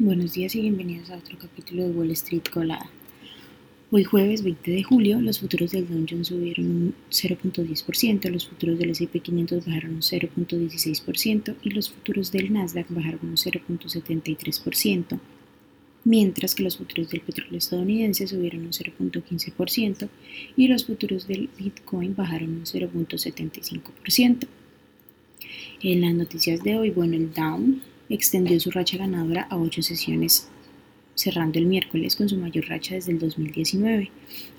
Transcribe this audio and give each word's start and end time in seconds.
Buenos 0.00 0.32
días 0.32 0.56
y 0.56 0.60
bienvenidos 0.60 1.08
a 1.10 1.18
otro 1.18 1.38
capítulo 1.38 1.84
de 1.84 1.90
Wall 1.90 2.10
Street 2.10 2.42
Colada. 2.52 2.90
Hoy 3.92 4.02
jueves 4.02 4.42
20 4.42 4.72
de 4.72 4.82
julio, 4.82 5.20
los 5.20 5.38
futuros 5.38 5.70
del 5.70 5.86
Dow 5.86 6.04
Jones 6.10 6.26
subieron 6.26 6.66
un 6.66 6.94
0.10%, 7.12 8.28
los 8.28 8.48
futuros 8.48 8.76
del 8.76 8.90
S&P 8.90 9.20
500 9.20 9.64
bajaron 9.64 9.92
un 9.92 10.00
0.16% 10.00 11.54
y 11.62 11.70
los 11.70 11.90
futuros 11.90 12.32
del 12.32 12.52
Nasdaq 12.52 12.88
bajaron 12.88 13.20
un 13.22 13.36
0.73%, 13.36 15.20
mientras 16.02 16.56
que 16.56 16.64
los 16.64 16.76
futuros 16.76 17.10
del 17.10 17.20
petróleo 17.20 17.58
estadounidense 17.58 18.26
subieron 18.26 18.62
un 18.62 18.72
0.15% 18.72 20.08
y 20.56 20.66
los 20.66 20.86
futuros 20.86 21.28
del 21.28 21.48
Bitcoin 21.56 22.16
bajaron 22.16 22.48
un 22.48 22.64
0.75%. 22.64 24.48
En 25.84 26.00
las 26.00 26.14
noticias 26.14 26.64
de 26.64 26.78
hoy, 26.78 26.90
bueno, 26.90 27.14
el 27.14 27.32
Dow 27.32 27.78
extendió 28.08 28.58
su 28.60 28.70
racha 28.70 28.98
ganadora 28.98 29.42
a 29.50 29.56
ocho 29.56 29.82
sesiones, 29.82 30.48
cerrando 31.14 31.58
el 31.58 31.66
miércoles 31.66 32.16
con 32.16 32.28
su 32.28 32.36
mayor 32.36 32.66
racha 32.68 32.94
desde 32.94 33.12
el 33.12 33.18
2019. 33.18 34.10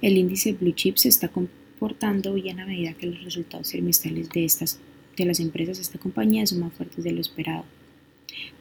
El 0.02 0.18
índice 0.18 0.54
Blue 0.54 0.74
Chips 0.74 1.02
se 1.02 1.10
está 1.10 1.28
comportando 1.28 2.34
bien 2.34 2.60
a 2.60 2.66
medida 2.66 2.94
que 2.94 3.08
los 3.08 3.24
resultados 3.24 3.70
trimestrales 3.70 4.30
de, 4.30 4.46
estas, 4.46 4.80
de 5.18 5.26
las 5.26 5.40
empresas 5.40 5.78
de 5.78 5.84
esta 5.84 6.00
compañía 6.00 6.46
son 6.46 6.60
más 6.60 6.74
fuertes 6.74 7.04
de 7.04 7.12
lo 7.12 7.22
esperado. 7.22 7.66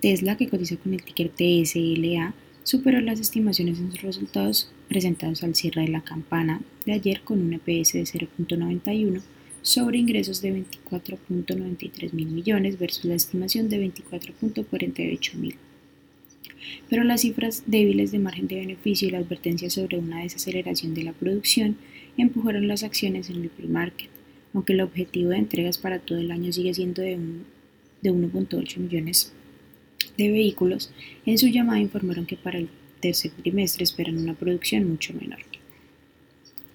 Tesla, 0.00 0.36
que 0.36 0.48
cotiza 0.48 0.76
con 0.76 0.94
el 0.94 1.02
ticker 1.02 1.30
TSLA, 1.30 2.34
superó 2.62 3.00
las 3.00 3.20
estimaciones 3.20 3.78
en 3.78 3.90
sus 3.90 4.02
resultados 4.02 4.70
presentados 4.88 5.42
al 5.42 5.54
cierre 5.54 5.82
de 5.82 5.88
la 5.88 6.02
campana 6.02 6.60
de 6.86 6.92
ayer 6.92 7.22
con 7.22 7.40
un 7.40 7.52
EPS 7.52 7.92
de 7.92 8.02
0.91 8.02 9.22
sobre 9.64 9.96
ingresos 9.96 10.42
de 10.42 10.52
24.93 10.90 12.12
mil 12.12 12.28
millones 12.28 12.78
versus 12.78 13.06
la 13.06 13.14
estimación 13.14 13.70
de 13.70 13.82
24.48 13.82 15.34
mil. 15.36 15.56
Pero 16.90 17.02
las 17.02 17.22
cifras 17.22 17.62
débiles 17.66 18.12
de 18.12 18.18
margen 18.18 18.46
de 18.46 18.56
beneficio 18.56 19.08
y 19.08 19.10
la 19.10 19.18
advertencia 19.18 19.70
sobre 19.70 19.98
una 19.98 20.22
desaceleración 20.22 20.92
de 20.94 21.04
la 21.04 21.14
producción 21.14 21.78
empujaron 22.18 22.68
las 22.68 22.82
acciones 22.82 23.30
en 23.30 23.42
el 23.42 23.48
pre-market, 23.48 24.10
aunque 24.52 24.74
el 24.74 24.82
objetivo 24.82 25.30
de 25.30 25.38
entregas 25.38 25.78
para 25.78 25.98
todo 25.98 26.18
el 26.18 26.30
año 26.30 26.52
sigue 26.52 26.74
siendo 26.74 27.00
de, 27.00 27.18
de 28.02 28.12
1.8 28.12 28.76
millones 28.76 29.32
de 30.18 30.30
vehículos, 30.30 30.92
en 31.24 31.38
su 31.38 31.48
llamada 31.48 31.80
informaron 31.80 32.26
que 32.26 32.36
para 32.36 32.58
el 32.58 32.68
tercer 33.00 33.30
trimestre 33.30 33.84
esperan 33.84 34.18
una 34.18 34.34
producción 34.34 34.86
mucho 34.86 35.14
menor. 35.14 35.40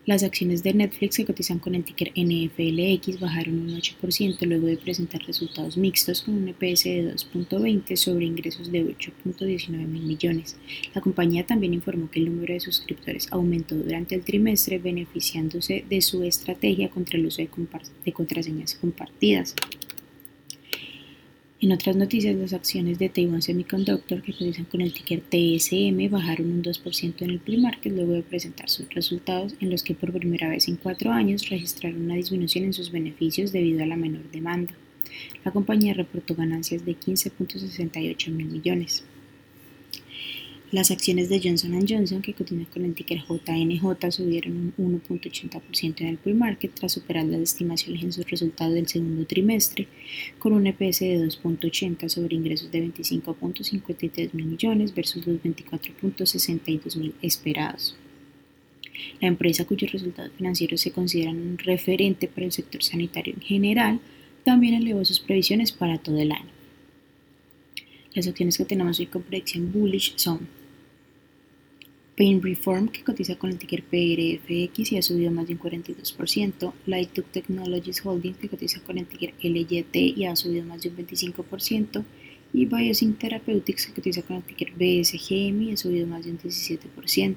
Las 0.09 0.23
acciones 0.23 0.63
de 0.63 0.73
Netflix 0.73 1.17
que 1.17 1.25
cotizan 1.25 1.59
con 1.59 1.75
el 1.75 1.83
ticker 1.83 2.11
NFLX 2.15 3.19
bajaron 3.19 3.59
un 3.59 3.79
8% 3.79 4.43
luego 4.47 4.65
de 4.65 4.75
presentar 4.75 5.21
resultados 5.21 5.77
mixtos 5.77 6.23
con 6.23 6.33
un 6.33 6.47
EPS 6.47 6.85
de 6.85 7.13
2.20 7.13 7.95
sobre 7.95 8.25
ingresos 8.25 8.71
de 8.71 8.87
8.19 8.87 9.69
mil 9.69 10.01
millones. 10.01 10.57
La 10.95 11.01
compañía 11.01 11.45
también 11.45 11.75
informó 11.75 12.09
que 12.09 12.21
el 12.21 12.25
número 12.25 12.55
de 12.55 12.59
suscriptores 12.59 13.27
aumentó 13.29 13.75
durante 13.75 14.15
el 14.15 14.23
trimestre 14.23 14.79
beneficiándose 14.79 15.85
de 15.87 16.01
su 16.01 16.23
estrategia 16.23 16.89
contra 16.89 17.19
el 17.19 17.27
uso 17.27 17.43
de, 17.43 17.49
de 18.03 18.11
contraseñas 18.11 18.73
compartidas. 18.73 19.53
En 21.61 21.73
otras 21.73 21.97
noticias, 21.97 22.37
las 22.37 22.53
acciones 22.53 22.99
de 22.99 23.09
Taiwan 23.09 23.41
Semiconductor, 23.41 24.21
que 24.21 24.31
cotizan 24.31 24.63
con 24.63 24.79
el 24.79 24.93
ticker 24.93 25.19
TSM, 25.19 26.09
bajaron 26.09 26.51
un 26.51 26.63
2% 26.63 27.15
en 27.19 27.29
el 27.31 27.39
pre-market 27.39 27.91
luego 27.91 28.13
de 28.13 28.21
presentar 28.21 28.69
sus 28.69 28.89
resultados, 28.93 29.55
en 29.59 29.69
los 29.69 29.83
que 29.83 29.93
por 29.93 30.13
primera 30.13 30.47
vez 30.47 30.69
en 30.69 30.77
cuatro 30.77 31.11
años 31.11 31.49
registraron 31.49 32.03
una 32.03 32.15
disminución 32.15 32.63
en 32.63 32.71
sus 32.71 32.93
beneficios 32.93 33.51
debido 33.51 33.83
a 33.83 33.87
la 33.87 33.97
menor 33.97 34.31
demanda. 34.31 34.73
La 35.43 35.51
compañía 35.51 35.93
reportó 35.93 36.33
ganancias 36.33 36.85
de 36.85 36.95
15.68 36.95 38.31
mil 38.31 38.47
millones. 38.47 39.03
Las 40.71 40.91
acciones 40.91 41.29
de 41.29 41.41
Johnson 41.43 41.83
Johnson, 41.87 42.21
que 42.21 42.35
cotizan 42.35 42.65
con 42.65 42.85
el 42.85 42.93
ticker 42.93 43.23
JNJ, 43.27 44.11
subieron 44.11 44.71
un 44.77 45.01
1.80% 45.01 46.01
en 46.01 46.07
el 46.07 46.17
pre-market 46.19 46.71
tras 46.75 46.91
superar 46.91 47.25
las 47.25 47.41
estimaciones 47.41 48.03
en 48.03 48.13
sus 48.13 48.29
resultados 48.29 48.75
del 48.75 48.87
segundo 48.87 49.25
trimestre, 49.25 49.87
con 50.37 50.53
un 50.53 50.67
EPS 50.67 50.99
de 50.99 51.25
2.80 51.25 52.07
sobre 52.09 52.35
ingresos 52.35 52.71
de 52.71 52.85
25.53 52.85 54.29
mil 54.33 54.45
millones 54.45 54.93
versus 54.93 55.25
los 55.25 55.37
24.62 55.37 56.97
mil 56.97 57.15
esperados. 57.23 57.97
La 59.21 59.27
empresa, 59.27 59.65
cuyos 59.65 59.91
resultados 59.91 60.33
financieros 60.37 60.81
se 60.81 60.91
consideran 60.91 61.37
un 61.37 61.57
referente 61.57 62.27
para 62.27 62.45
el 62.45 62.51
sector 62.51 62.83
sanitario 62.83 63.33
en 63.33 63.41
general, 63.41 63.99
también 64.43 64.75
elevó 64.75 65.03
sus 65.03 65.19
previsiones 65.19 65.71
para 65.71 65.97
todo 65.97 66.19
el 66.19 66.31
año. 66.31 66.51
Las 68.13 68.27
acciones 68.27 68.57
que 68.57 68.65
tenemos 68.65 68.99
hoy 68.99 69.07
con 69.07 69.23
predicción 69.23 69.71
bullish 69.71 70.13
son 70.15 70.58
Pain 72.19 72.41
Reform, 72.41 72.89
que 72.89 73.01
cotiza 73.01 73.37
con 73.37 73.49
el 73.49 73.57
ticker 73.57 73.81
PRFX 73.81 74.91
y 74.91 74.97
ha 74.97 75.01
subido 75.01 75.31
más 75.31 75.47
de 75.47 75.53
un 75.53 75.59
42%, 75.59 76.73
Lightook 76.85 77.31
Technologies 77.31 78.05
Holdings, 78.05 78.37
que 78.37 78.49
cotiza 78.49 78.81
con 78.81 78.97
el 78.97 79.05
ticker 79.05 79.33
LYT 79.41 79.95
y 79.95 80.25
ha 80.25 80.35
subido 80.35 80.65
más 80.65 80.81
de 80.81 80.89
un 80.89 80.97
25%, 80.97 82.03
y 82.51 82.65
Biosync 82.65 83.17
Therapeutics, 83.19 83.85
que 83.85 83.93
cotiza 83.93 84.21
con 84.23 84.35
el 84.35 84.43
ticker 84.43 84.71
BSGM 84.73 85.61
y 85.61 85.71
ha 85.71 85.77
subido 85.77 86.07
más 86.07 86.25
de 86.25 86.31
un 86.31 86.39
17%, 86.39 87.35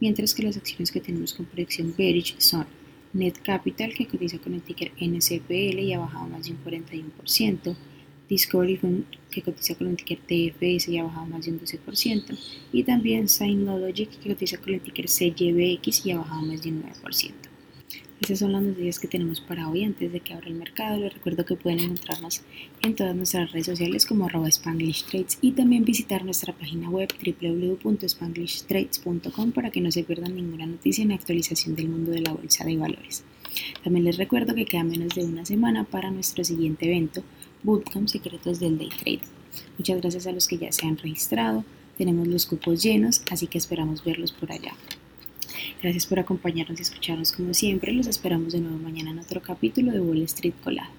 mientras 0.00 0.34
que 0.34 0.42
las 0.42 0.56
acciones 0.56 0.90
que 0.90 1.00
tenemos 1.00 1.34
con 1.34 1.44
predicción 1.44 1.92
bearish 1.94 2.36
son 2.38 2.64
Net 3.12 3.34
Capital, 3.42 3.92
que 3.92 4.06
cotiza 4.06 4.38
con 4.38 4.54
el 4.54 4.62
ticker 4.62 4.92
NCPL 4.98 5.80
y 5.80 5.92
ha 5.92 5.98
bajado 5.98 6.28
más 6.28 6.46
de 6.46 6.52
un 6.52 6.64
41%, 6.64 7.76
Discovery 8.28 9.04
que 9.30 9.42
cotiza 9.42 9.74
con 9.74 9.88
el 9.88 9.96
ticker 9.96 10.18
TFS 10.18 10.88
y 10.88 10.98
ha 10.98 11.04
bajado 11.04 11.26
más 11.26 11.44
de 11.44 11.52
un 11.52 11.60
12%, 11.60 12.38
y 12.72 12.82
también 12.84 13.28
Synologic, 13.28 14.10
que 14.18 14.30
cotiza 14.30 14.56
con 14.58 14.72
el 14.74 14.80
ticker 14.80 15.08
CYBX 15.08 16.06
y 16.06 16.12
ha 16.12 16.18
bajado 16.18 16.42
más 16.42 16.62
de 16.62 16.70
un 16.70 16.82
9%. 16.82 17.32
Esas 18.20 18.38
son 18.38 18.52
las 18.52 18.62
noticias 18.62 19.00
que 19.00 19.08
tenemos 19.08 19.40
para 19.40 19.68
hoy 19.68 19.84
antes 19.84 20.10
de 20.10 20.20
que 20.20 20.32
abra 20.32 20.48
el 20.48 20.54
mercado. 20.54 20.98
Les 20.98 21.12
recuerdo 21.12 21.44
que 21.44 21.56
pueden 21.56 21.80
encontrarnos 21.80 22.40
en 22.82 22.94
todas 22.94 23.14
nuestras 23.14 23.52
redes 23.52 23.66
sociales 23.66 24.06
como 24.06 24.24
arroba 24.24 24.48
Spanglish 24.48 25.04
Trades 25.04 25.36
y 25.42 25.52
también 25.52 25.84
visitar 25.84 26.24
nuestra 26.24 26.54
página 26.54 26.88
web 26.88 27.10
www.spanglishtrades.com 27.22 29.52
para 29.52 29.70
que 29.70 29.82
no 29.82 29.90
se 29.90 30.04
pierdan 30.04 30.36
ninguna 30.36 30.64
noticia 30.64 31.04
ni 31.04 31.12
actualización 31.12 31.74
del 31.74 31.88
mundo 31.88 32.12
de 32.12 32.22
la 32.22 32.32
bolsa 32.32 32.64
de 32.64 32.78
valores. 32.78 33.24
También 33.82 34.04
les 34.04 34.16
recuerdo 34.16 34.54
que 34.54 34.64
queda 34.64 34.84
menos 34.84 35.14
de 35.14 35.24
una 35.24 35.44
semana 35.44 35.84
para 35.84 36.10
nuestro 36.10 36.44
siguiente 36.44 36.86
evento, 36.86 37.22
Bootcamp 37.62 38.08
Secretos 38.08 38.60
del 38.60 38.78
Day 38.78 38.88
Trade. 38.88 39.20
Muchas 39.78 40.00
gracias 40.00 40.26
a 40.26 40.32
los 40.32 40.48
que 40.48 40.58
ya 40.58 40.72
se 40.72 40.86
han 40.86 40.96
registrado. 40.96 41.64
Tenemos 41.96 42.26
los 42.26 42.46
cupos 42.46 42.82
llenos, 42.82 43.22
así 43.30 43.46
que 43.46 43.58
esperamos 43.58 44.04
verlos 44.04 44.32
por 44.32 44.50
allá. 44.50 44.72
Gracias 45.82 46.06
por 46.06 46.18
acompañarnos 46.18 46.78
y 46.78 46.82
escucharnos 46.82 47.32
como 47.32 47.54
siempre. 47.54 47.92
Los 47.92 48.06
esperamos 48.06 48.52
de 48.52 48.60
nuevo 48.60 48.78
mañana 48.78 49.10
en 49.10 49.18
otro 49.18 49.40
capítulo 49.40 49.92
de 49.92 50.00
Wall 50.00 50.22
Street 50.22 50.54
Colada. 50.62 50.90